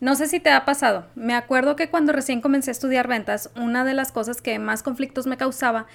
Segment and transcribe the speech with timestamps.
[0.00, 1.06] No sé si te ha pasado.
[1.14, 4.82] Me acuerdo que cuando recién comencé a estudiar ventas, una de las cosas que más
[4.82, 5.86] conflictos me causaba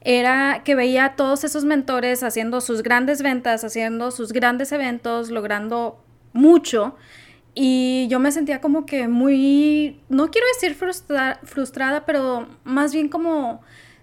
[0.00, 5.30] era que veía a todos esos mentores haciendo sus grandes ventas, haciendo sus grandes eventos,
[5.30, 6.02] logrando
[6.32, 6.96] mucho.
[7.54, 10.74] Y yo me sentía como que muy, no quiero decir
[11.42, 13.60] frustrada, pero más bien como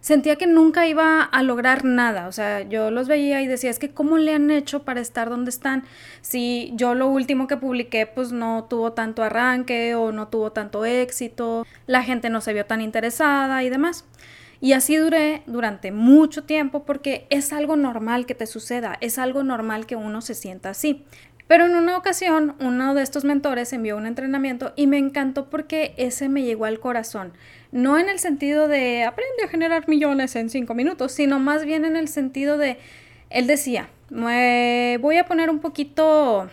[0.08, 2.30] sentía que nunca iba a lograr nada.
[2.30, 5.30] O sea, yo los veía y decía, es que ¿cómo le han hecho para estar
[5.30, 5.84] donde están?
[6.21, 10.86] Si yo lo último que publiqué pues no tuvo tanto arranque o no tuvo tanto
[10.86, 14.06] éxito, la gente no se vio tan interesada y demás.
[14.62, 19.43] Y así duré durante mucho tiempo porque es algo normal que te suceda, es algo
[19.43, 21.04] normal que uno se sienta así.
[21.48, 25.93] Pero en una ocasión, uno de estos mentores envió un entrenamiento y me encantó porque
[25.98, 27.34] ese me llegó al corazón.
[27.71, 31.86] No en el sentido de aprende a generar millones en cinco minutos, sino más bien
[31.86, 32.78] en el sentido de,
[33.30, 36.50] él decía, voy a poner un poquito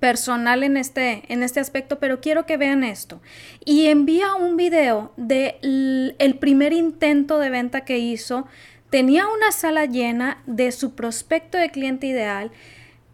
[0.00, 3.20] personal en este, en este aspecto, pero quiero que vean esto.
[3.64, 8.46] Y envía un video del el primer intento de venta que hizo.
[8.90, 12.50] Tenía una sala llena de su prospecto de cliente ideal.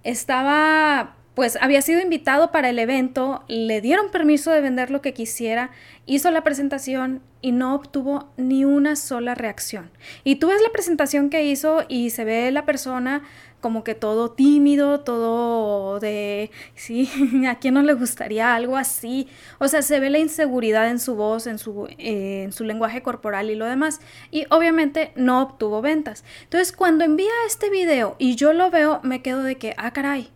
[0.04, 5.14] Estaba pues había sido invitado para el evento, le dieron permiso de vender lo que
[5.14, 5.70] quisiera,
[6.04, 9.90] hizo la presentación y no obtuvo ni una sola reacción.
[10.24, 13.22] Y tú ves la presentación que hizo y se ve la persona
[13.60, 17.08] como que todo tímido, todo de, sí,
[17.48, 19.28] ¿a quién no le gustaría algo así?
[19.58, 23.02] O sea, se ve la inseguridad en su voz, en su, eh, en su lenguaje
[23.02, 24.00] corporal y lo demás.
[24.30, 26.24] Y obviamente no obtuvo ventas.
[26.42, 30.30] Entonces, cuando envía este video y yo lo veo, me quedo de que, ah, caray,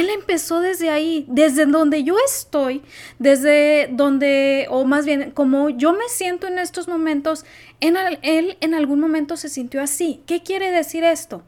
[0.00, 2.82] él empezó desde ahí, desde donde yo estoy,
[3.18, 7.44] desde donde, o más bien, como yo me siento en estos momentos,
[7.80, 10.22] en él en algún momento se sintió así.
[10.26, 11.42] ¿Qué quiere decir esto?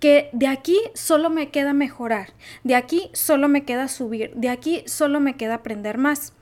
[0.00, 2.32] Que de aquí solo me queda mejorar,
[2.64, 6.32] de aquí solo me queda subir, de aquí solo me queda aprender más.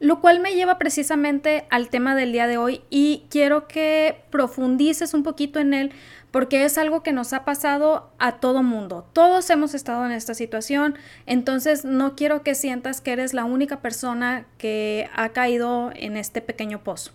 [0.00, 5.12] Lo cual me lleva precisamente al tema del día de hoy y quiero que profundices
[5.12, 5.92] un poquito en él
[6.30, 9.06] porque es algo que nos ha pasado a todo mundo.
[9.12, 13.80] Todos hemos estado en esta situación, entonces no quiero que sientas que eres la única
[13.80, 17.12] persona que ha caído en este pequeño pozo.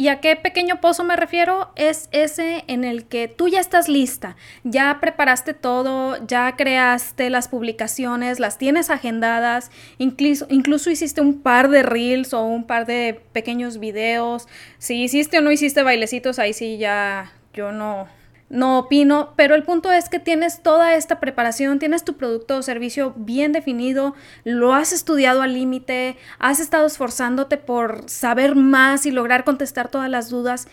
[0.00, 1.72] ¿Y a qué pequeño pozo me refiero?
[1.74, 7.48] Es ese en el que tú ya estás lista, ya preparaste todo, ya creaste las
[7.48, 13.20] publicaciones, las tienes agendadas, incluso, incluso hiciste un par de reels o un par de
[13.32, 14.46] pequeños videos.
[14.78, 18.06] Si hiciste o no hiciste bailecitos, ahí sí ya yo no,
[18.50, 22.62] no opino, pero el punto es que tienes toda esta preparación, tienes tu producto o
[22.62, 24.14] servicio bien definido,
[24.44, 30.08] lo has estudiado al límite, has estado esforzándote por saber más y lograr contestar todas
[30.08, 30.66] las dudas,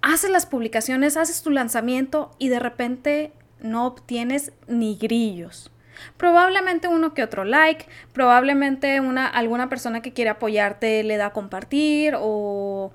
[0.00, 5.70] haces las publicaciones, haces tu lanzamiento y de repente no obtienes ni grillos.
[6.16, 11.32] Probablemente uno que otro like, probablemente una, alguna persona que quiere apoyarte le da a
[11.32, 12.92] compartir o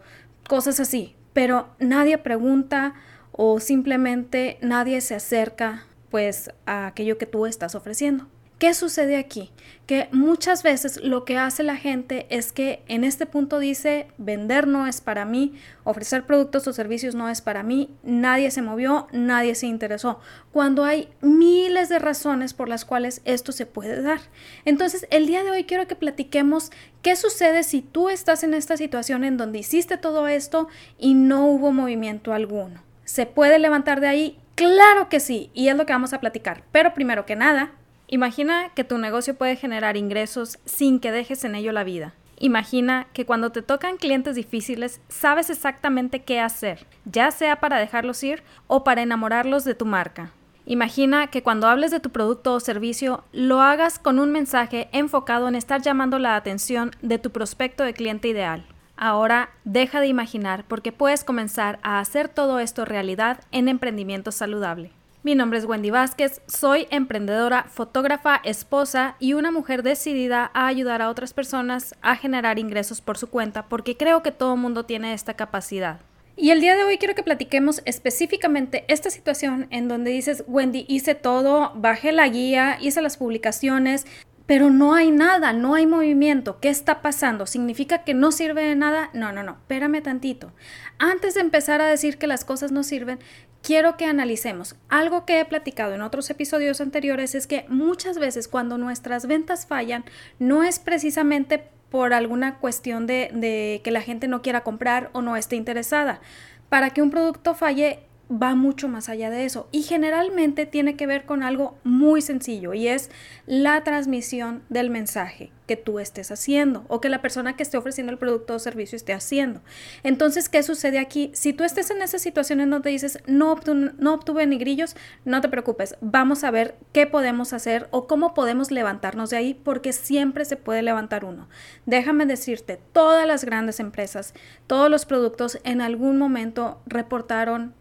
[0.47, 2.95] cosas así, pero nadie pregunta
[3.41, 8.27] o simplemente nadie se acerca pues a aquello que tú estás ofreciendo.
[8.57, 9.49] ¿Qué sucede aquí?
[9.85, 14.67] Que muchas veces lo que hace la gente es que en este punto dice, vender
[14.67, 15.53] no es para mí,
[15.85, 20.19] ofrecer productos o servicios no es para mí, nadie se movió, nadie se interesó,
[20.51, 24.19] cuando hay miles de razones por las cuales esto se puede dar.
[24.65, 26.71] Entonces, el día de hoy quiero que platiquemos
[27.01, 30.67] qué sucede si tú estás en esta situación en donde hiciste todo esto
[30.97, 32.88] y no hubo movimiento alguno.
[33.09, 34.37] ¿Se puede levantar de ahí?
[34.53, 36.61] Claro que sí, y es lo que vamos a platicar.
[36.71, 37.71] Pero primero que nada,
[38.05, 42.13] imagina que tu negocio puede generar ingresos sin que dejes en ello la vida.
[42.37, 48.23] Imagina que cuando te tocan clientes difíciles sabes exactamente qué hacer, ya sea para dejarlos
[48.23, 50.31] ir o para enamorarlos de tu marca.
[50.67, 55.47] Imagina que cuando hables de tu producto o servicio lo hagas con un mensaje enfocado
[55.47, 58.67] en estar llamando la atención de tu prospecto de cliente ideal.
[59.01, 64.91] Ahora deja de imaginar porque puedes comenzar a hacer todo esto realidad en Emprendimiento Saludable.
[65.23, 71.01] Mi nombre es Wendy Vázquez, soy emprendedora, fotógrafa, esposa y una mujer decidida a ayudar
[71.01, 75.13] a otras personas a generar ingresos por su cuenta porque creo que todo mundo tiene
[75.13, 76.01] esta capacidad.
[76.35, 80.85] Y el día de hoy quiero que platiquemos específicamente esta situación en donde dices, Wendy,
[80.89, 84.05] hice todo, bajé la guía, hice las publicaciones,
[84.49, 86.59] pero no hay nada, no hay movimiento.
[86.59, 87.45] ¿Qué está pasando?
[87.45, 89.11] ¿Significa que no sirve de nada?
[89.13, 90.53] No, no, no, espérame tantito.
[90.97, 93.19] Antes de empezar a decir que las cosas no sirven,
[93.61, 94.75] quiero que analicemos.
[94.89, 99.67] Algo que he platicado en otros episodios anteriores es que muchas veces cuando nuestras ventas
[99.67, 100.03] fallan,
[100.39, 105.21] no es precisamente por alguna cuestión de, de que la gente no quiera comprar o
[105.21, 106.21] no esté interesada.
[106.69, 107.99] Para que un producto falle,
[108.31, 112.73] va mucho más allá de eso y generalmente tiene que ver con algo muy sencillo
[112.73, 113.09] y es
[113.47, 118.11] la transmisión del mensaje que tú estés haciendo o que la persona que esté ofreciendo
[118.11, 119.61] el producto o servicio esté haciendo.
[120.01, 121.29] Entonces, ¿qué sucede aquí?
[121.33, 123.55] Si tú estés en esa situación en donde dices, no,
[123.99, 128.33] no obtuve ni grillos, no te preocupes, vamos a ver qué podemos hacer o cómo
[128.33, 131.47] podemos levantarnos de ahí porque siempre se puede levantar uno.
[131.85, 134.33] Déjame decirte, todas las grandes empresas,
[134.65, 137.75] todos los productos en algún momento reportaron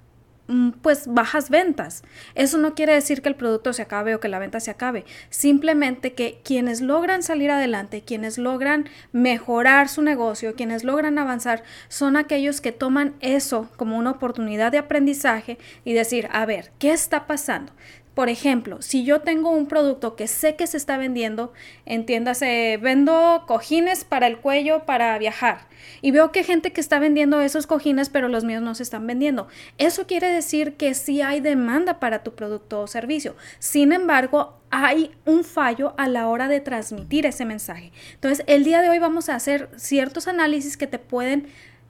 [0.81, 2.03] pues bajas ventas.
[2.35, 5.05] Eso no quiere decir que el producto se acabe o que la venta se acabe,
[5.31, 12.17] simplemente que quienes logran salir adelante, quienes logran mejorar su negocio, quienes logran avanzar, son
[12.17, 17.27] aquellos que toman eso como una oportunidad de aprendizaje y decir, a ver, ¿qué está
[17.27, 17.73] pasando?
[18.19, 21.53] Por ejemplo, si yo tengo un producto que sé que se está vendiendo,
[21.87, 25.69] entiéndase, vendo cojines para el cuello para viajar
[26.03, 29.07] y veo que gente que está vendiendo esos cojines, pero los míos no se están
[29.07, 29.47] vendiendo.
[29.79, 33.37] Eso quiere decir que sí hay demanda para tu producto o servicio.
[33.61, 37.93] Sin embargo, hay un fallo a la hora de transmitir ese mensaje.
[38.15, 41.47] Entonces, el día de hoy vamos a hacer ciertos análisis que te pueden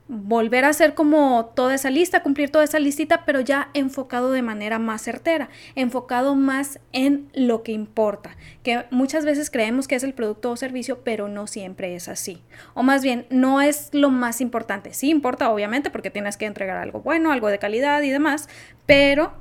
[0.08, 4.42] volver a hacer como toda esa lista, cumplir toda esa listita, pero ya enfocado de
[4.42, 10.02] manera más certera, enfocado más en lo que importa, que muchas veces creemos que es
[10.02, 12.42] el producto o servicio, pero no siempre es así.
[12.74, 14.94] O más bien, no es lo más importante.
[14.94, 18.48] Sí importa, obviamente, porque tienes que entregar algo bueno, algo de calidad y demás,
[18.86, 19.34] pero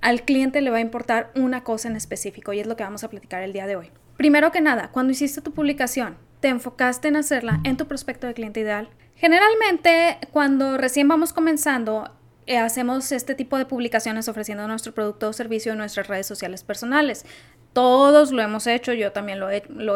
[0.00, 3.04] al cliente le va a importar una cosa en específico y es lo que vamos
[3.04, 3.90] a platicar el día de hoy.
[4.16, 8.34] Primero que nada, cuando hiciste tu publicación, te enfocaste en hacerla en tu prospecto de
[8.34, 12.10] cliente ideal, Generalmente, cuando recién vamos comenzando,
[12.46, 16.62] eh, hacemos este tipo de publicaciones ofreciendo nuestro producto o servicio en nuestras redes sociales
[16.62, 17.24] personales.
[17.72, 19.48] Todos lo hemos hecho, yo también lo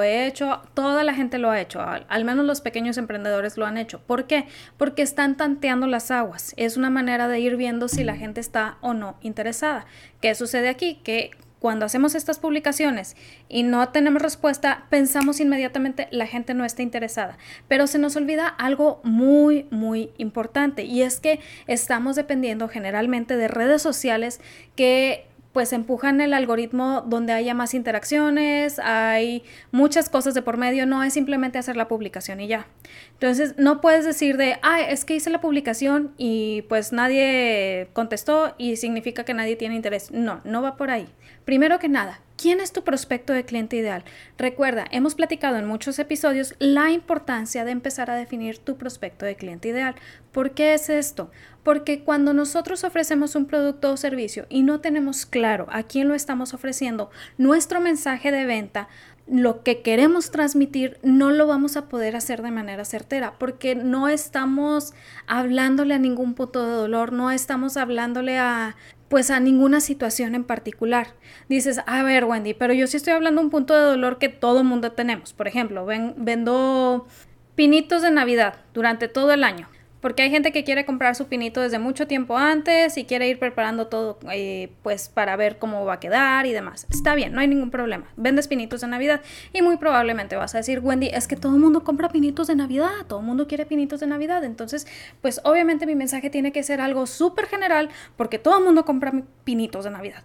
[0.02, 3.66] he, hecho, toda la gente lo ha hecho, al, al, menos los pequeños emprendedores lo
[3.66, 4.00] han hecho.
[4.00, 4.46] ¿Por qué?
[4.78, 6.54] Porque están tanteando las aguas.
[6.56, 9.86] Es una manera de ir viendo si la gente está o no interesada.
[10.20, 10.96] ¿Qué sucede aquí?
[11.04, 13.16] Que cuando hacemos estas publicaciones
[13.48, 17.38] y no tenemos respuesta, pensamos inmediatamente la gente no está interesada.
[17.66, 23.48] Pero se nos olvida algo muy, muy importante y es que estamos dependiendo generalmente de
[23.48, 24.40] redes sociales
[24.76, 30.86] que pues empujan el algoritmo donde haya más interacciones, hay muchas cosas de por medio,
[30.86, 32.68] no es simplemente hacer la publicación y ya.
[33.14, 38.54] Entonces, no puedes decir de, ah, es que hice la publicación y pues nadie contestó
[38.58, 40.12] y significa que nadie tiene interés.
[40.12, 41.08] No, no va por ahí.
[41.48, 44.04] Primero que nada, ¿quién es tu prospecto de cliente ideal?
[44.36, 49.34] Recuerda, hemos platicado en muchos episodios la importancia de empezar a definir tu prospecto de
[49.34, 49.94] cliente ideal.
[50.30, 51.30] ¿Por qué es esto?
[51.62, 56.14] Porque cuando nosotros ofrecemos un producto o servicio y no tenemos claro a quién lo
[56.14, 57.08] estamos ofreciendo,
[57.38, 58.88] nuestro mensaje de venta
[59.26, 64.08] lo que queremos transmitir no lo vamos a poder hacer de manera certera porque no
[64.08, 64.94] estamos
[65.26, 68.76] hablándole a ningún punto de dolor, no estamos hablándole a
[69.08, 71.14] pues a ninguna situación en particular.
[71.48, 74.64] Dices, a ver Wendy, pero yo sí estoy hablando un punto de dolor que todo
[74.64, 75.32] mundo tenemos.
[75.32, 77.06] Por ejemplo, ven, vendo
[77.54, 79.68] pinitos de Navidad durante todo el año.
[80.00, 83.38] Porque hay gente que quiere comprar su pinito desde mucho tiempo antes y quiere ir
[83.38, 86.86] preparando todo eh, pues para ver cómo va a quedar y demás.
[86.90, 88.06] Está bien, no hay ningún problema.
[88.16, 89.20] Vendes pinitos de Navidad
[89.52, 92.54] y muy probablemente vas a decir, Wendy, es que todo el mundo compra pinitos de
[92.54, 94.44] Navidad, todo el mundo quiere pinitos de Navidad.
[94.44, 94.86] Entonces,
[95.20, 99.12] pues obviamente mi mensaje tiene que ser algo súper general porque todo el mundo compra
[99.44, 100.22] pinitos de Navidad.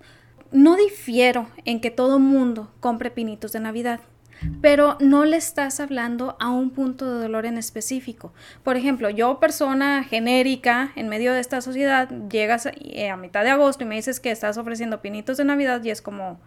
[0.52, 4.02] No difiero en que todo el mundo compre pinitos de Navidad
[4.62, 8.34] pero no le estás hablando a un punto de dolor en específico.
[8.64, 13.52] Por ejemplo, yo persona genérica en medio de esta sociedad, llegas eh, a, mitad de
[13.52, 16.40] agosto y me dices que estás ofreciendo pinitos de Navidad y es como,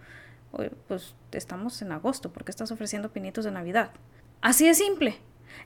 [0.88, 3.90] pues estamos en agosto, ¿por qué estás ofreciendo pinitos de Navidad?
[4.40, 5.19] Así de simple.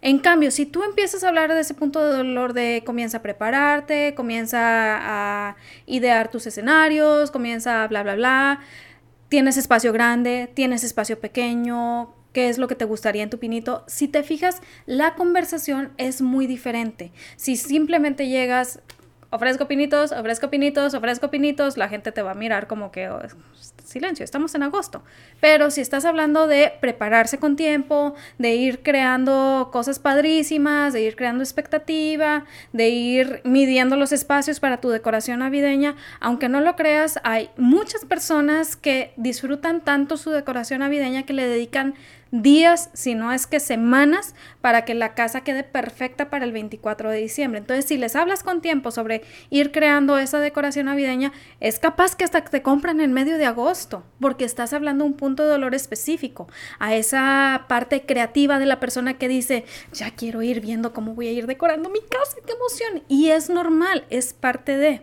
[0.02, 3.22] En cambio, si tú empiezas a hablar de ese punto de dolor de comienza a
[3.22, 8.60] prepararte, comienza a idear tus escenarios, comienza a bla, bla, bla,
[9.30, 13.84] tienes espacio grande, tienes espacio pequeño, qué es lo que te gustaría en tu pinito.
[13.86, 17.12] Si te fijas, la conversación es muy diferente.
[17.36, 18.80] Si simplemente llegas,
[19.30, 23.20] ofrezco pinitos, ofrezco pinitos, ofrezco pinitos, la gente te va a mirar como que oh,
[23.84, 25.02] silencio, estamos en agosto.
[25.40, 31.16] Pero si estás hablando de prepararse con tiempo, de ir creando cosas padrísimas, de ir
[31.16, 37.20] creando expectativa, de ir midiendo los espacios para tu decoración navideña, aunque no lo creas,
[37.22, 41.94] hay muchas personas que disfrutan tanto su decoración navideña que le dedican
[42.30, 47.10] días, si no es que semanas, para que la casa quede perfecta para el 24
[47.10, 47.58] de diciembre.
[47.58, 52.24] Entonces, si les hablas con tiempo sobre ir creando esa decoración navideña, es capaz que
[52.24, 56.48] hasta te compran en medio de agosto, porque estás hablando un punto de dolor específico,
[56.78, 61.28] a esa parte creativa de la persona que dice, ya quiero ir viendo cómo voy
[61.28, 63.02] a ir decorando mi casa, qué emoción.
[63.08, 65.02] Y es normal, es parte de...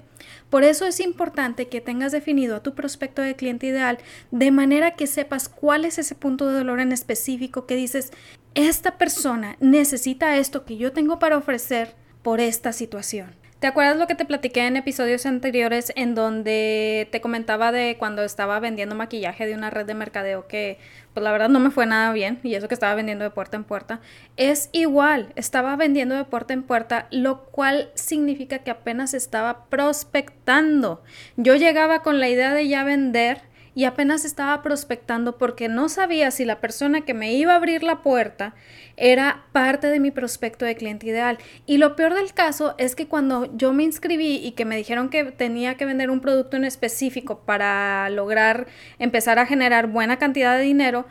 [0.50, 3.97] Por eso es importante que tengas definido a tu prospecto de cliente ideal
[4.31, 8.12] de manera que sepas cuál es ese punto de dolor en específico que dices,
[8.55, 13.36] esta persona necesita esto que yo tengo para ofrecer por esta situación.
[13.59, 18.24] ¿Te acuerdas lo que te platiqué en episodios anteriores en donde te comentaba de cuando
[18.24, 20.77] estaba vendiendo maquillaje de una red de mercadeo que
[21.17, 23.57] pues la verdad no me fue nada bien y eso que estaba vendiendo de puerta
[23.57, 24.01] en puerta?
[24.36, 31.01] Es igual, estaba vendiendo de puerta en puerta, lo cual significa que apenas estaba prospectando.
[31.36, 33.41] Yo llegaba con la idea de ya vender
[33.77, 37.84] y apenas estaba prospectando porque no sabía si la persona que me iba a abrir
[37.84, 38.55] la puerta
[38.96, 41.38] era parte de mi prospecto de cliente ideal.
[41.67, 45.10] Y lo peor del caso es que cuando yo me inscribí y que me dijeron
[45.10, 48.65] que tenía que vender un producto en específico para lograr
[48.98, 51.05] empezar a generar buena cantidad de dinero,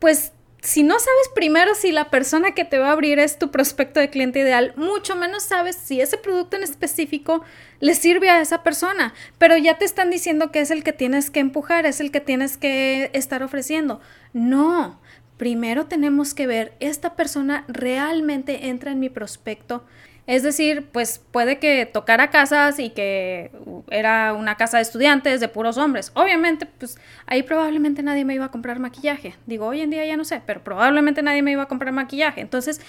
[0.00, 3.50] pues si no sabes primero si la persona que te va a abrir es tu
[3.50, 7.42] prospecto de cliente ideal, mucho menos sabes si ese producto en específico
[7.80, 11.30] le sirve a esa persona, pero ya te están diciendo que es el que tienes
[11.30, 14.00] que empujar, es el que tienes que estar ofreciendo.
[14.32, 15.00] No,
[15.36, 19.84] primero tenemos que ver, ¿esta persona realmente entra en mi prospecto?
[20.28, 23.50] Es decir, pues puede que tocara casas y que
[23.90, 26.12] era una casa de estudiantes de puros hombres.
[26.12, 29.36] Obviamente, pues ahí probablemente nadie me iba a comprar maquillaje.
[29.46, 32.42] Digo, hoy en día ya no sé, pero probablemente nadie me iba a comprar maquillaje.
[32.42, 32.82] Entonces,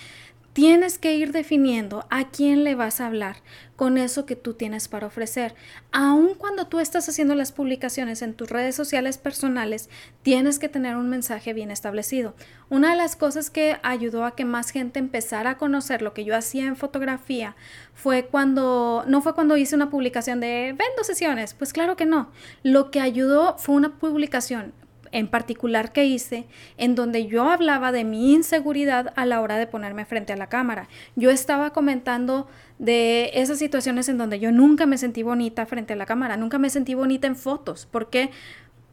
[0.60, 3.38] Tienes que ir definiendo a quién le vas a hablar
[3.78, 5.56] con eso que tú tienes para ofrecer.
[5.94, 9.90] Aun cuando tú estás haciendo las publicaciones en tus redes sociales personales,
[10.22, 12.36] tienes que tener un mensaje bien establecido.
[12.70, 16.26] Una de las cosas que ayudó a que más gente empezara a conocer lo que
[16.26, 17.56] yo hacía en fotografía
[17.94, 22.34] fue cuando, no fue cuando hice una publicación de vendo sesiones, pues claro que no.
[22.64, 24.74] Lo que ayudó fue una publicación
[25.12, 26.46] en particular que hice,
[26.78, 30.48] en donde yo hablaba de mi inseguridad a la hora de ponerme frente a la
[30.48, 30.88] cámara.
[31.16, 32.48] Yo estaba comentando
[32.78, 36.58] de esas situaciones en donde yo nunca me sentí bonita frente a la cámara, nunca
[36.58, 37.86] me sentí bonita en fotos.
[37.86, 38.32] ¿Por qué?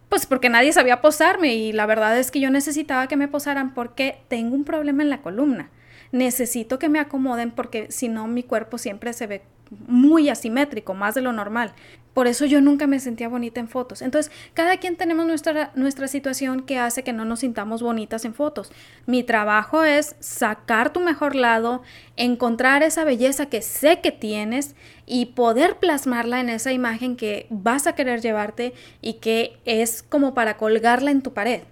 [0.09, 3.75] Pues porque nadie sabía posarme y la verdad es que yo necesitaba que me posaran
[3.75, 5.71] porque tengo un problema en la columna.
[6.13, 11.15] Necesito que me acomoden porque si no mi cuerpo siempre se ve muy asimétrico, más
[11.15, 11.73] de lo normal.
[12.15, 14.01] Por eso yo nunca me sentía bonita en fotos.
[14.01, 18.33] Entonces, cada quien tenemos nuestra, nuestra situación que hace que no nos sintamos bonitas en
[18.33, 18.73] fotos.
[19.05, 21.83] Mi trabajo es sacar tu mejor lado,
[22.17, 27.87] encontrar esa belleza que sé que tienes y poder plasmarla en esa imagen que vas
[27.87, 28.73] a querer llevarte
[29.03, 31.65] y que es como para colgarla en tu pared.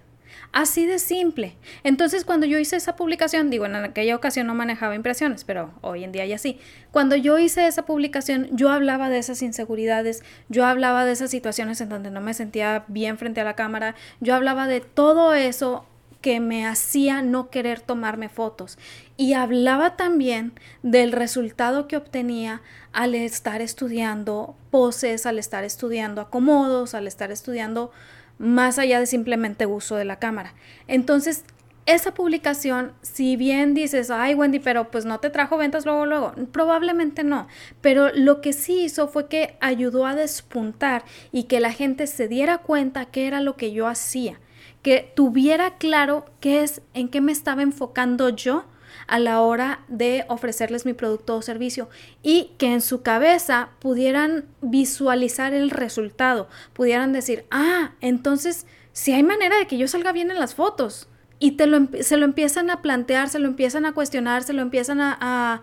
[0.55, 1.57] Así de simple.
[1.83, 6.05] Entonces, cuando yo hice esa publicación, digo, en aquella ocasión no manejaba impresiones, pero hoy
[6.05, 6.61] en día ya sí.
[6.91, 11.81] Cuando yo hice esa publicación, yo hablaba de esas inseguridades, yo hablaba de esas situaciones
[11.81, 15.85] en donde no me sentía bien frente a la cámara, yo hablaba de todo eso
[16.21, 18.77] que me hacía no querer tomarme fotos.
[19.17, 22.61] Y hablaba también del resultado que obtenía
[22.93, 27.91] al estar estudiando poses, al estar estudiando acomodos, al estar estudiando
[28.37, 30.53] más allá de simplemente uso de la cámara.
[30.87, 31.43] Entonces,
[31.85, 36.33] esa publicación, si bien dices, ay Wendy, pero pues no te trajo ventas luego, luego,
[36.51, 37.47] probablemente no,
[37.81, 42.27] pero lo que sí hizo fue que ayudó a despuntar y que la gente se
[42.27, 44.39] diera cuenta qué era lo que yo hacía,
[44.81, 48.65] que tuviera claro qué es, en qué me estaba enfocando yo
[49.07, 51.89] a la hora de ofrecerles mi producto o servicio
[52.23, 59.23] y que en su cabeza pudieran visualizar el resultado, pudieran decir, ah, entonces si hay
[59.23, 62.69] manera de que yo salga bien en las fotos y te lo, se lo empiezan
[62.69, 65.61] a plantear, se lo empiezan a cuestionar, se lo empiezan a, a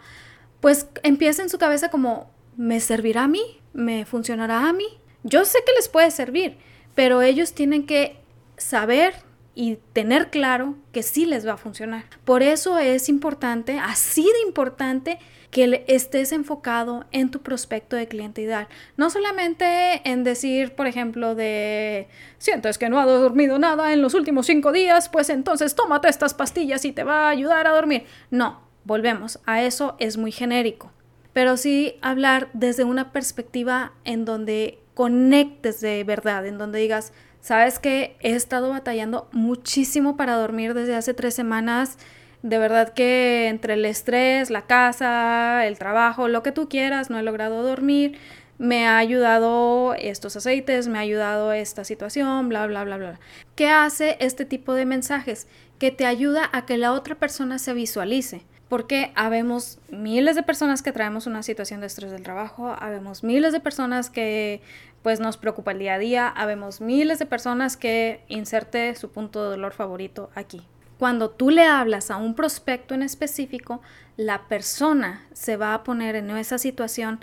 [0.61, 3.61] pues empieza en su cabeza como, ¿me servirá a mí?
[3.73, 4.87] ¿Me funcionará a mí?
[5.23, 6.59] Yo sé que les puede servir,
[6.95, 8.17] pero ellos tienen que
[8.59, 9.15] saber
[9.55, 12.05] y tener claro que sí les va a funcionar.
[12.25, 15.19] Por eso es importante, así de importante,
[15.53, 18.49] que estés enfocado en tu prospecto de cliente.
[18.97, 24.15] No solamente en decir, por ejemplo, de sientes que no ha dormido nada en los
[24.15, 28.07] últimos cinco días, pues entonces tómate estas pastillas y te va a ayudar a dormir.
[28.31, 30.91] No, volvemos, a eso es muy genérico.
[31.35, 37.81] Pero sí hablar desde una perspectiva en donde conectes de verdad, en donde digas, Sabes
[37.81, 41.99] que he estado batallando muchísimo para dormir desde hace tres semanas.
[42.43, 47.19] De verdad que entre el estrés, la casa, el trabajo, lo que tú quieras, no
[47.19, 48.17] he logrado dormir.
[48.59, 53.21] Me ha ayudado estos aceites, me ha ayudado esta situación, bla, bla, bla, bla.
[53.57, 55.49] ¿Qué hace este tipo de mensajes?
[55.81, 60.81] Que te ayuda a que la otra persona se visualice porque habemos miles de personas
[60.81, 64.63] que traemos una situación de estrés del trabajo, habemos miles de personas que
[65.03, 69.45] pues nos preocupa el día a día, habemos miles de personas que inserte su punto
[69.45, 70.63] de dolor favorito aquí.
[70.99, 73.83] Cuando tú le hablas a un prospecto en específico,
[74.17, 77.21] la persona se va a poner en esa situación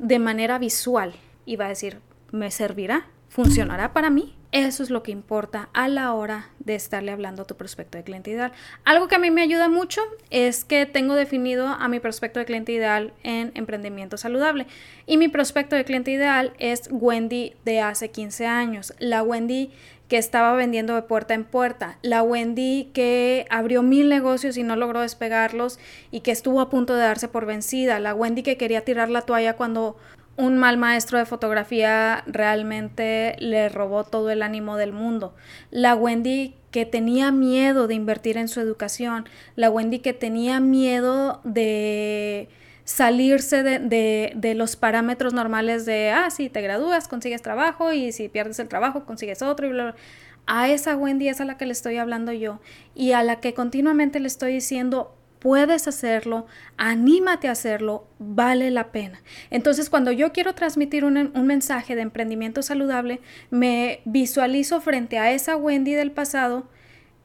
[0.00, 1.14] de manera visual
[1.46, 2.00] y va a decir,
[2.32, 3.06] ¿me servirá?
[3.28, 4.37] ¿Funcionará para mí?
[4.50, 8.04] Eso es lo que importa a la hora de estarle hablando a tu prospecto de
[8.04, 8.52] cliente ideal.
[8.84, 10.00] Algo que a mí me ayuda mucho
[10.30, 14.66] es que tengo definido a mi prospecto de cliente ideal en emprendimiento saludable.
[15.04, 18.94] Y mi prospecto de cliente ideal es Wendy de hace 15 años.
[18.98, 19.70] La Wendy
[20.08, 24.74] que estaba vendiendo de puerta en puerta, la Wendy que abrió mil negocios y no
[24.74, 25.78] logró despegarlos
[26.10, 29.22] y que estuvo a punto de darse por vencida, la Wendy que quería tirar la
[29.22, 29.98] toalla cuando
[30.38, 35.34] un mal maestro de fotografía realmente le robó todo el ánimo del mundo.
[35.72, 39.28] La Wendy que tenía miedo de invertir en su educación.
[39.56, 42.48] La Wendy que tenía miedo de
[42.84, 48.60] salirse de, los parámetros normales de, ah, si te gradúas, consigues trabajo y si pierdes
[48.60, 49.94] el trabajo, consigues otro y bla, bla.
[50.46, 52.60] A esa Wendy es a la que le estoy hablando yo
[52.94, 58.92] y a la que continuamente le estoy diciendo, puedes hacerlo, anímate a hacerlo, vale la
[58.92, 59.22] pena.
[59.50, 65.32] Entonces, cuando yo quiero transmitir un, un, mensaje de emprendimiento saludable, me visualizo frente a
[65.32, 66.68] esa Wendy del pasado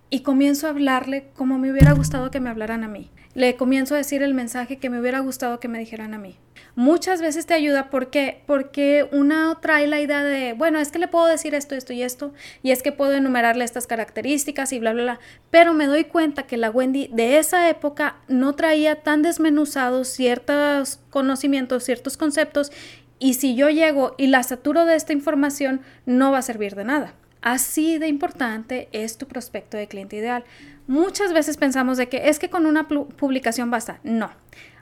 [0.09, 3.09] y comienzo a hablarle como me hubiera gustado que me hablaran a mí.
[3.35, 6.37] Le comienzo a decir el mensaje que me hubiera gustado que me dijeran a mí
[6.75, 11.07] muchas veces te ayuda porque porque una trae la idea de, bueno, es que le
[11.07, 14.93] puedo decir esto, esto y esto, y es que puedo enumerarle estas características y bla,
[14.93, 19.21] bla, bla, pero me doy cuenta que la Wendy de esa época no traía tan
[19.21, 22.71] desmenuzados ciertos conocimientos, ciertos conceptos,
[23.19, 26.83] y si yo llego y la saturo de esta información, no va a servir de
[26.83, 27.13] nada.
[27.41, 30.45] Así de importante es tu prospecto de cliente ideal.
[30.87, 33.99] Muchas veces pensamos de que es que con una publicación basta.
[34.03, 34.31] No.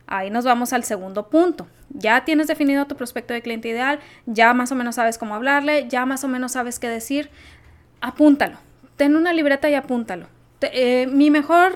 [0.08, 1.68] Ahí nos vamos al segundo punto.
[1.90, 5.88] Ya tienes definido tu prospecto de cliente ideal, ya más o menos sabes cómo hablarle,
[5.88, 7.30] ya más o menos sabes qué decir.
[8.02, 8.58] Apúntalo.
[8.98, 10.28] Ten una libreta y apúntalo.
[10.62, 11.74] Eh, mi mejor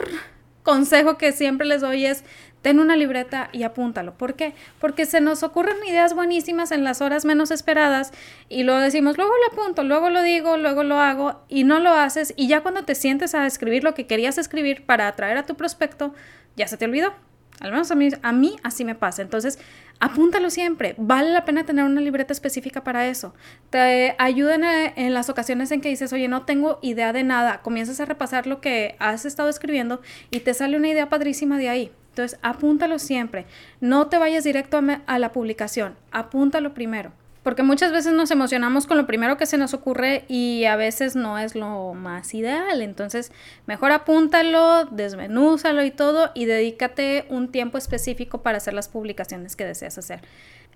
[0.63, 2.23] consejo que siempre les doy es
[2.65, 4.17] ten una libreta y apúntalo.
[4.17, 4.55] ¿Por qué?
[4.79, 8.11] Porque se nos ocurren ideas buenísimas en las horas menos esperadas
[8.49, 11.91] y lo decimos, luego lo apunto, luego lo digo, luego lo hago y no lo
[11.91, 15.45] haces y ya cuando te sientes a escribir lo que querías escribir para atraer a
[15.45, 16.15] tu prospecto,
[16.55, 17.13] ya se te olvidó.
[17.59, 19.21] Al menos a mí, a mí así me pasa.
[19.21, 19.59] Entonces,
[19.99, 20.95] apúntalo siempre.
[20.97, 23.33] Vale la pena tener una libreta específica para eso.
[23.69, 27.61] Te ayudan en las ocasiones en que dices, oye, no tengo idea de nada.
[27.61, 31.69] Comienzas a repasar lo que has estado escribiendo y te sale una idea padrísima de
[31.69, 31.91] ahí.
[32.09, 33.45] Entonces, apúntalo siempre.
[33.81, 35.95] No te vayas directo a la publicación.
[36.11, 37.11] Apúntalo primero
[37.45, 41.15] porque muchas veces nos emocionamos con lo primero que se nos ocurre y a veces
[41.15, 42.81] no es lo más ideal.
[42.81, 43.31] Entonces,
[43.67, 49.63] mejor apúntalo, desmenúzalo y todo y dedícate un tiempo específico para hacer las publicaciones que
[49.63, 50.21] deseas hacer.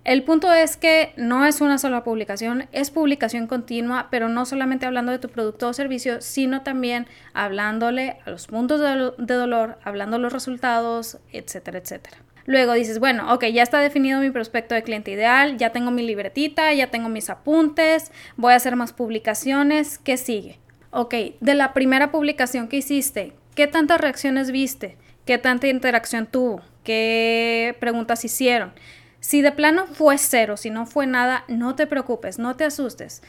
[0.04, 4.86] El punto es que no es una sola publicación, es publicación continua, pero no solamente
[4.86, 10.20] hablando de tu producto o servicio, sino también hablándole a los puntos de, dolor, hablando
[10.20, 12.18] los resultados, etcétera, etcétera.
[12.46, 16.04] Luego dices, bueno, ok, ya está definido mi prospecto de cliente ideal, ya tengo mi
[16.04, 20.60] libretita, ya tengo mis apuntes, voy a hacer más publicaciones, ¿qué sigue?
[20.92, 24.98] Ok, de la primera publicación que hiciste, ¿qué tantas reacciones viste?
[25.26, 26.62] ¿Qué tanta interacción tuvo?
[26.84, 28.74] ¿Qué preguntas hicieron?
[29.20, 33.22] Si de plano fue cero, si no fue nada, no te preocupes, no te asustes.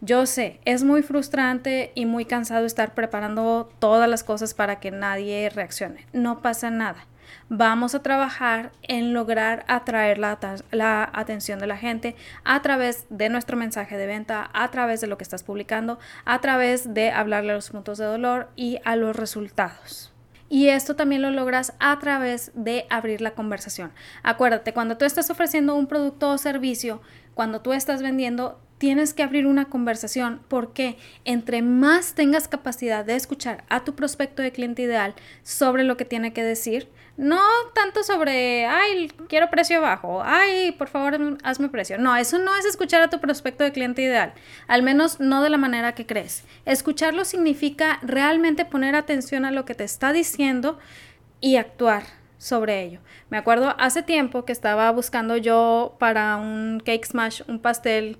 [0.00, 4.90] Yo sé, es muy frustrante y muy cansado estar preparando todas las cosas para que
[4.90, 6.06] nadie reaccione.
[6.12, 7.06] No pasa nada
[7.48, 13.56] vamos a trabajar en lograr atraer la, atención de la gente a través de nuestro
[13.56, 17.56] mensaje de venta, a través de lo que estás publicando, a través de hablarle a
[17.56, 20.12] los puntos de dolor y a los resultados.
[20.48, 23.92] Y esto también lo logras a través de abrir la conversación.
[24.22, 27.00] Acuérdate, cuando tú estás ofreciendo un producto o servicio,
[27.34, 33.16] cuando tú estás vendiendo, tienes que abrir una conversación porque entre más tengas capacidad de
[33.16, 37.40] escuchar a tu prospecto de cliente ideal sobre lo que tiene que decir, no
[37.74, 41.96] tanto sobre, ay, quiero precio bajo, ay, por favor, hazme precio.
[41.98, 44.34] No, eso no es escuchar a tu prospecto de cliente ideal,
[44.68, 46.44] al menos no de la manera que crees.
[46.66, 50.78] Escucharlo significa realmente poner atención a lo que te está diciendo
[51.40, 52.04] y actuar
[52.38, 53.00] sobre ello.
[53.30, 58.18] Me acuerdo hace tiempo que estaba buscando yo para un cake smash, un pastel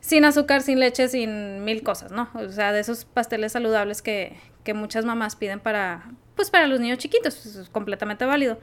[0.00, 2.28] sin azúcar, sin leche, sin mil cosas, ¿no?
[2.34, 6.80] O sea, de esos pasteles saludables que, que muchas mamás piden para, pues para los
[6.80, 8.58] niños chiquitos, es completamente válido.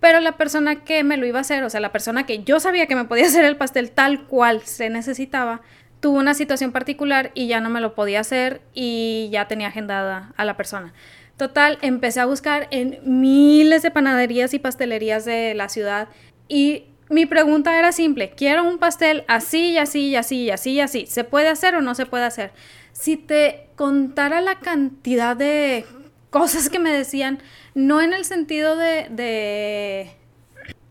[0.00, 2.60] Pero la persona que me lo iba a hacer, o sea, la persona que yo
[2.60, 5.60] sabía que me podía hacer el pastel tal cual se necesitaba,
[6.00, 10.32] tuvo una situación particular y ya no me lo podía hacer y ya tenía agendada
[10.36, 10.92] a la persona.
[11.36, 16.08] Total, empecé a buscar en miles de panaderías y pastelerías de la ciudad
[16.48, 20.72] y mi pregunta era simple, quiero un pastel así y así y así y así
[20.72, 21.06] y así.
[21.06, 22.52] ¿Se puede hacer o no se puede hacer?
[22.92, 25.86] Si te contara la cantidad de
[26.30, 27.42] cosas que me decían,
[27.74, 30.10] no en el sentido de, de,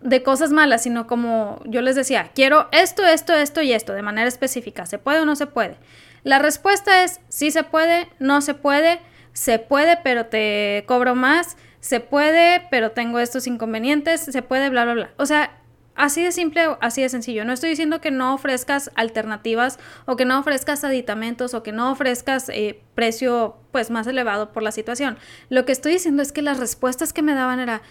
[0.02, 4.02] de cosas malas, sino como yo les decía, quiero esto, esto, esto y esto, de
[4.02, 4.86] manera específica.
[4.86, 5.78] ¿Se puede o no se puede?
[6.23, 9.00] La respuesta es sí se puede, no se puede,
[9.34, 14.84] se puede, pero te cobro más, se puede, pero tengo estos inconvenientes, se puede, bla,
[14.84, 15.10] bla, bla.
[15.17, 15.57] O sea,
[15.97, 17.43] así de simple, así de sencillo.
[17.43, 21.91] No estoy diciendo que no ofrezcas alternativas o que no ofrezcas aditamentos o que no
[21.91, 25.17] ofrezcas eh, precio pues más elevado por la situación.
[25.49, 27.81] Lo que estoy diciendo es que las respuestas que me daban era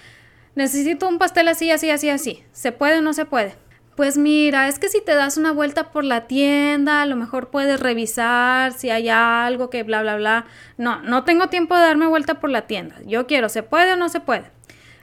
[0.55, 2.45] necesito un pastel así, así, así, así.
[2.53, 3.55] ¿Se puede o no se puede?
[3.97, 7.49] Pues mira, es que si te das una vuelta por la tienda, a lo mejor
[7.49, 10.47] puedes revisar si hay algo que bla, bla, bla.
[10.77, 12.97] No, no tengo tiempo de darme vuelta por la tienda.
[13.07, 14.51] Yo quiero, ¿se puede o no se puede?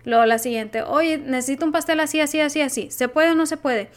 [0.05, 2.91] Luego la siguiente, oye, necesito un pastel así, así, así, así.
[2.91, 3.89] ¿Se puede o no se puede?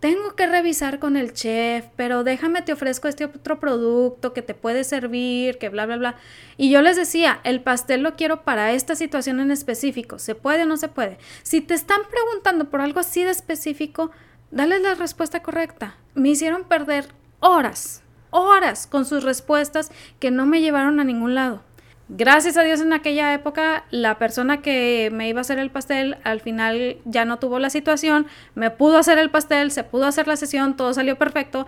[0.00, 4.52] Tengo que revisar con el chef, pero déjame, te ofrezco este otro producto que te
[4.52, 6.16] puede servir, que bla, bla, bla.
[6.58, 10.18] Y yo les decía, el pastel lo quiero para esta situación en específico.
[10.18, 11.16] ¿Se puede o no se puede?
[11.42, 14.10] Si te están preguntando por algo así de específico,
[14.50, 15.96] dale la respuesta correcta.
[16.14, 17.06] Me hicieron perder
[17.40, 21.62] horas, horas con sus respuestas que no me llevaron a ningún lado.
[22.10, 26.18] Gracias a Dios en aquella época la persona que me iba a hacer el pastel
[26.22, 30.28] al final ya no tuvo la situación, me pudo hacer el pastel, se pudo hacer
[30.28, 31.66] la sesión, todo salió perfecto,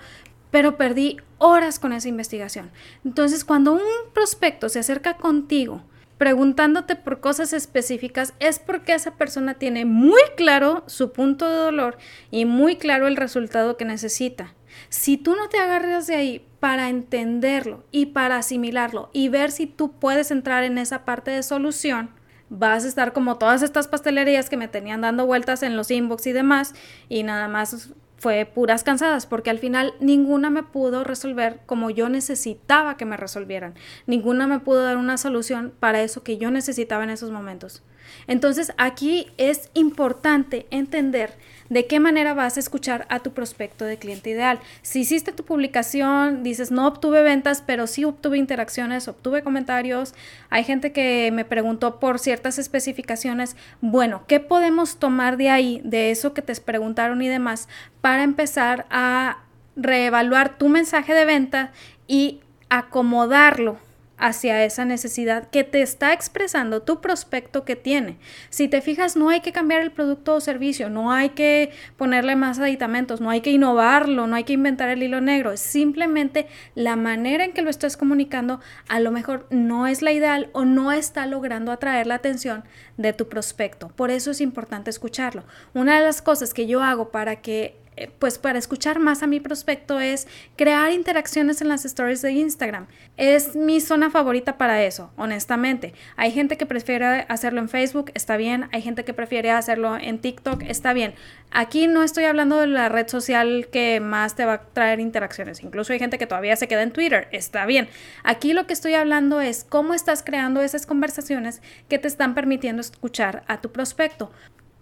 [0.51, 2.71] pero perdí horas con esa investigación.
[3.03, 3.81] Entonces cuando un
[4.13, 5.83] prospecto se acerca contigo,
[6.19, 11.97] preguntándote por cosas específicas es porque esa persona tiene muy claro su punto de dolor
[12.31, 14.53] y muy claro el resultado que necesita.
[14.89, 19.67] Si tú no te agarras de ahí para entenderlo y para asimilarlo y ver si
[19.67, 22.11] tú puedes entrar en esa parte de solución,
[22.49, 26.27] vas a estar como todas estas pastelerías que me tenían dando vueltas en los inbox
[26.27, 26.75] y demás
[27.09, 32.09] y nada más fue puras cansadas porque al final ninguna me pudo resolver como yo
[32.09, 33.75] necesitaba que me resolvieran.
[34.07, 37.83] Ninguna me pudo dar una solución para eso que yo necesitaba en esos momentos.
[38.27, 41.35] Entonces aquí es importante entender
[41.69, 44.61] de qué manera vas a escuchar a tu prospecto de cliente ideal.
[44.83, 50.15] Si hiciste tu publicación, dices, no obtuve ventas, pero sí obtuve interacciones, obtuve comentarios,
[50.51, 56.11] hay gente que me preguntó por ciertas especificaciones, bueno, ¿qué podemos tomar de ahí, de
[56.11, 57.69] eso que te preguntaron y demás,
[58.01, 59.39] para empezar a
[59.77, 61.73] reevaluar tu mensaje de venta
[62.07, 63.79] y acomodarlo
[64.19, 68.19] hacia esa necesidad que te está expresando tu prospecto que tiene.
[68.51, 72.37] Si te fijas, no hay que cambiar el producto o servicio, no hay que ponerle
[72.37, 76.47] más aditamentos, no hay que innovarlo, no hay que inventar el hilo negro, es simplemente
[76.75, 80.65] la manera en que lo estás comunicando a lo mejor no es la ideal o
[80.65, 82.65] no está logrando atraer la atención
[82.97, 83.89] de tu prospecto.
[83.89, 85.45] Por eso es importante escucharlo.
[85.75, 87.77] Una de las cosas que yo hago para que
[88.19, 92.87] pues para escuchar más a mi prospecto es crear interacciones en las stories de Instagram.
[93.17, 95.95] Es mi zona favorita para eso, honestamente.
[96.17, 98.69] Hay gente que prefiere hacerlo en Facebook, está bien.
[98.73, 101.15] Hay gente que prefiere hacerlo en TikTok, está bien.
[101.51, 105.63] Aquí no estoy hablando de la red social que más te va a traer interacciones.
[105.63, 107.89] Incluso hay gente que todavía se queda en Twitter, está bien.
[108.25, 112.81] Aquí lo que estoy hablando es cómo estás creando esas conversaciones que te están permitiendo
[112.81, 114.31] escuchar a tu prospecto.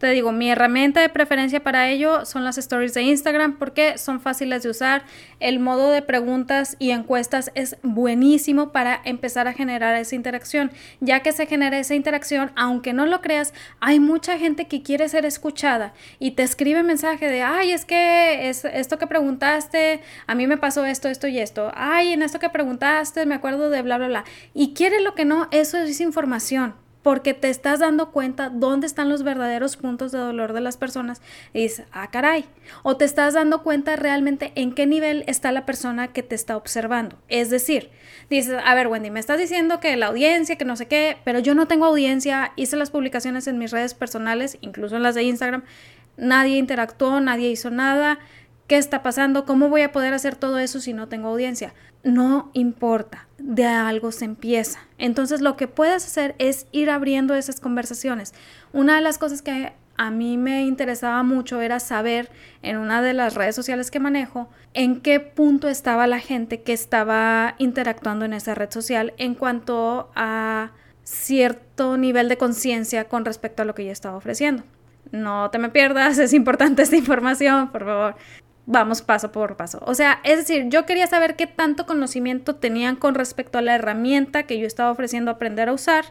[0.04, 4.20] Te digo, mi herramienta de preferencia para ello son las stories de Instagram porque son
[4.20, 5.04] fáciles de usar.
[5.40, 10.70] El modo de preguntas y encuestas es buenísimo para empezar a generar esa interacción.
[11.00, 15.08] Ya que se genera esa interacción, aunque no lo creas, hay mucha gente que quiere
[15.08, 20.34] ser escuchada y te escribe mensaje de, ay, es que es esto que preguntaste, a
[20.34, 21.72] mí me pasó esto, esto y esto.
[21.74, 24.24] Ay, en esto que preguntaste, me acuerdo de bla, bla, bla.
[24.52, 29.10] Y quiere lo que no, eso es información porque te estás dando cuenta dónde están
[29.10, 31.20] los verdaderos puntos de dolor de las personas
[31.52, 32.46] y dices, ah, caray,
[32.82, 36.56] o te estás dando cuenta realmente en qué nivel está la persona que te está
[36.56, 37.18] observando.
[37.28, 37.90] Es decir,
[38.30, 41.40] dices, a ver, Wendy, me estás diciendo que la audiencia, que no sé qué, pero
[41.40, 45.24] yo no tengo audiencia, hice las publicaciones en mis redes personales, incluso en las de
[45.24, 45.62] Instagram,
[46.16, 48.18] nadie interactuó, nadie hizo nada.
[48.66, 49.44] ¿Qué está pasando?
[49.44, 51.74] ¿Cómo voy a poder hacer todo eso si no tengo audiencia?
[52.02, 54.78] No importa, de algo se empieza.
[54.96, 58.32] Entonces lo que puedes hacer es ir abriendo esas conversaciones.
[58.72, 62.30] Una de las cosas que a mí me interesaba mucho era saber
[62.62, 66.72] en una de las redes sociales que manejo en qué punto estaba la gente que
[66.72, 70.72] estaba interactuando en esa red social en cuanto a
[71.02, 74.64] cierto nivel de conciencia con respecto a lo que yo estaba ofreciendo.
[75.12, 78.16] No te me pierdas, es importante esta información, por favor
[78.66, 79.80] vamos paso por paso.
[79.86, 83.74] O sea, es decir, yo quería saber qué tanto conocimiento tenían con respecto a la
[83.74, 86.04] herramienta que yo estaba ofreciendo aprender a usar.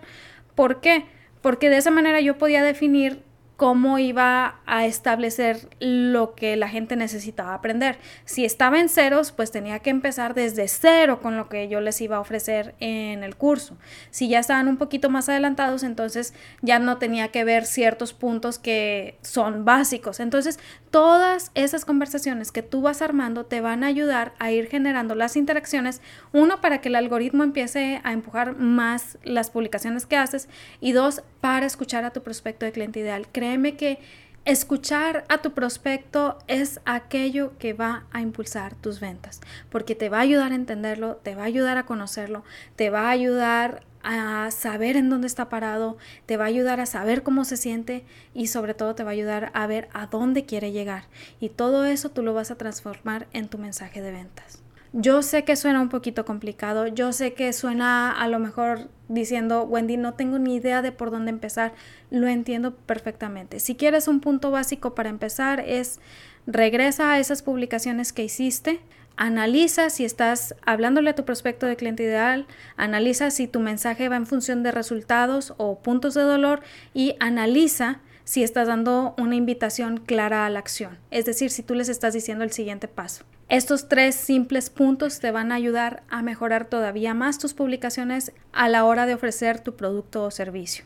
[0.56, 1.06] ¿Por qué?
[1.42, 3.24] Porque de esa manera yo podía definir
[3.64, 7.98] cómo iba a establecer lo que la gente necesitaba aprender.
[8.26, 12.02] Si estaba en ceros, pues tenía que empezar desde cero con lo que yo les
[12.02, 13.78] iba a ofrecer en el curso.
[14.12, 18.60] Si ya estaban un poquito más adelantados, entonces ya no tenía que ver ciertos puntos
[18.60, 20.20] que son básicos.
[20.20, 20.60] Entonces,
[20.92, 25.38] todas esas conversaciones que tú vas armando te van a ayudar a ir generando las
[25.38, 26.02] interacciones,
[26.34, 30.50] uno, para que el algoritmo empiece a empujar más las publicaciones que haces
[30.82, 33.28] y dos, para escuchar a tu prospecto de cliente ideal
[33.78, 34.00] que
[34.46, 40.18] escuchar a tu prospecto es aquello que va a impulsar tus ventas, porque te va
[40.18, 42.44] a ayudar a entenderlo, te va a ayudar a conocerlo,
[42.76, 46.86] te va a ayudar a saber en dónde está parado, te va a ayudar a
[46.86, 50.46] saber cómo se siente y sobre todo te va a ayudar a ver a dónde
[50.46, 51.06] quiere llegar.
[51.40, 54.63] Y todo eso tú lo vas a transformar en tu mensaje de ventas.
[54.96, 59.64] Yo sé que suena un poquito complicado, yo sé que suena a lo mejor diciendo,
[59.64, 61.74] Wendy, no tengo ni idea de por dónde empezar,
[62.12, 63.60] lo entiendo perfectamente.
[63.60, 66.00] Si quieres un punto básico para empezar es
[66.46, 68.82] regresa a esas publicaciones que hiciste,
[69.18, 72.46] analiza si estás hablándole a tu prospecto de cliente ideal,
[72.78, 76.62] analiza si tu mensaje va en función de resultados o puntos de dolor
[76.94, 81.74] y analiza si estás dando una invitación clara a la acción, es decir, si tú
[81.74, 83.26] les estás diciendo el siguiente paso.
[83.54, 88.68] Estos tres simples puntos te van a ayudar a mejorar todavía más tus publicaciones a
[88.68, 90.86] la hora de ofrecer tu producto o servicio.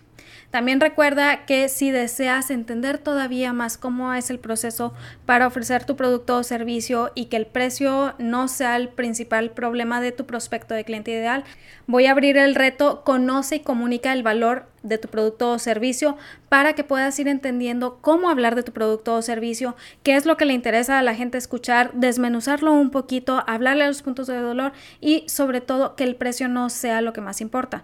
[0.52, 4.94] También recuerda que si deseas entender todavía más cómo es el proceso
[5.26, 10.02] para ofrecer tu producto o servicio y que el precio no sea el principal problema
[10.02, 11.46] de tu prospecto de cliente ideal,
[11.86, 16.18] voy a abrir el reto Conoce y comunica el valor de tu producto o servicio
[16.50, 20.38] para que puedas ir entendiendo cómo hablar de tu producto o servicio, qué es lo
[20.38, 24.40] que le interesa a la gente escuchar, desmenuzarlo un poquito, hablarle a los puntos de
[24.40, 24.72] dolor
[25.02, 27.84] y sobre todo que el precio no sea lo que más importa.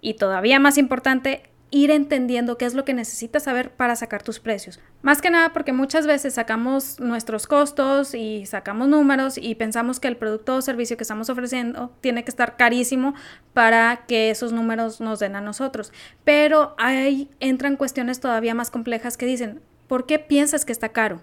[0.00, 4.38] Y todavía más importante, ir entendiendo qué es lo que necesitas saber para sacar tus
[4.38, 4.78] precios.
[5.02, 10.06] Más que nada porque muchas veces sacamos nuestros costos y sacamos números y pensamos que
[10.06, 13.14] el producto o servicio que estamos ofreciendo tiene que estar carísimo
[13.54, 15.92] para que esos números nos den a nosotros.
[16.22, 21.22] Pero ahí entran cuestiones todavía más complejas que dicen, ¿por qué piensas que está caro?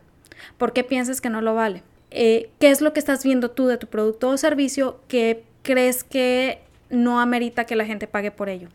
[0.57, 1.81] ¿Por qué piensas que no lo vale?
[2.09, 6.03] Eh, ¿Qué es lo que estás viendo tú de tu producto o servicio que crees
[6.03, 6.61] que
[6.91, 8.67] no amerita que la gente pague por ello.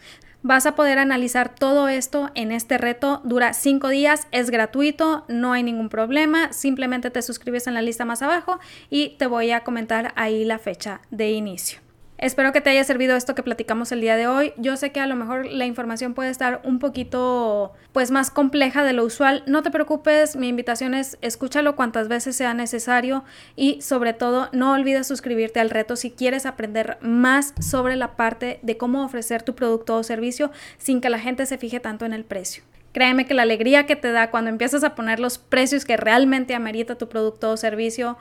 [0.48, 3.20] Vas a poder analizar todo esto en este reto.
[3.24, 6.52] Dura cinco días, es gratuito, no hay ningún problema.
[6.52, 10.60] Simplemente te suscribes en la lista más abajo y te voy a comentar ahí la
[10.60, 11.85] fecha de inicio.
[12.18, 14.54] Espero que te haya servido esto que platicamos el día de hoy.
[14.56, 18.84] Yo sé que a lo mejor la información puede estar un poquito pues más compleja
[18.84, 19.42] de lo usual.
[19.46, 23.24] No te preocupes, mi invitación es escúchalo cuantas veces sea necesario
[23.54, 28.60] y sobre todo no olvides suscribirte al reto si quieres aprender más sobre la parte
[28.62, 32.14] de cómo ofrecer tu producto o servicio sin que la gente se fije tanto en
[32.14, 32.62] el precio.
[32.92, 36.54] Créeme que la alegría que te da cuando empiezas a poner los precios que realmente
[36.54, 38.16] amerita tu producto o servicio,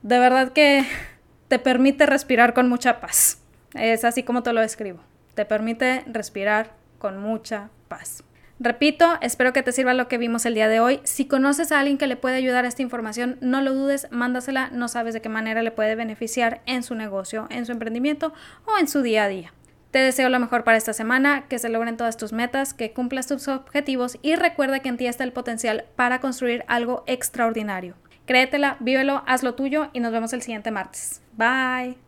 [0.00, 0.86] de verdad que
[1.48, 3.42] te permite respirar con mucha paz.
[3.74, 5.00] Es así como te lo describo.
[5.34, 8.24] Te permite respirar con mucha paz.
[8.60, 11.00] Repito, espero que te sirva lo que vimos el día de hoy.
[11.02, 14.70] Si conoces a alguien que le puede ayudar a esta información, no lo dudes, mándasela,
[14.70, 18.32] no sabes de qué manera le puede beneficiar en su negocio, en su emprendimiento
[18.64, 19.52] o en su día a día.
[19.90, 23.26] Te deseo lo mejor para esta semana, que se logren todas tus metas, que cumplas
[23.26, 27.96] tus objetivos y recuerda que en ti está el potencial para construir algo extraordinario.
[28.26, 31.22] Créetela, vívelo, hazlo tuyo y nos vemos el siguiente martes.
[31.36, 32.03] Bye.